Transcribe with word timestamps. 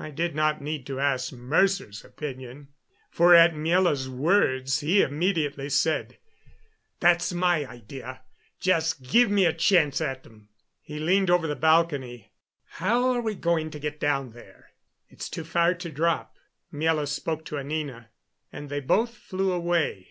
I 0.00 0.10
did 0.10 0.34
not 0.34 0.60
need 0.60 0.84
to 0.88 0.98
ask 0.98 1.32
Mercer's 1.32 2.04
opinion, 2.04 2.70
for 3.08 3.36
at 3.36 3.52
Miela's 3.54 4.08
words 4.08 4.80
he 4.80 5.00
immediately 5.00 5.68
said: 5.68 6.18
"That's 6.98 7.32
my 7.32 7.64
idea. 7.64 8.22
Just 8.58 9.00
give 9.04 9.30
me 9.30 9.44
a 9.46 9.52
chance 9.52 10.00
at 10.00 10.24
them." 10.24 10.48
He 10.80 10.98
leaned 10.98 11.30
over 11.30 11.46
the 11.46 11.54
balcony. 11.54 12.32
"How 12.64 13.10
are 13.12 13.20
we 13.20 13.36
going 13.36 13.70
to 13.70 13.78
get 13.78 14.00
down 14.00 14.30
there? 14.32 14.72
It's 15.08 15.28
too 15.28 15.44
far 15.44 15.74
to 15.74 15.88
drop." 15.88 16.36
Miela 16.74 17.06
spoke 17.06 17.44
to 17.44 17.58
Anina, 17.58 18.10
and 18.52 18.70
they 18.70 18.80
both 18.80 19.14
flew 19.16 19.52
away. 19.52 20.08